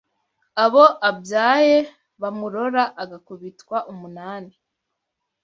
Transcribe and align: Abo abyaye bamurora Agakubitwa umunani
Abo 0.63 0.83
abyaye 1.09 1.77
bamurora 2.21 2.83
Agakubitwa 3.03 3.77
umunani 3.91 4.53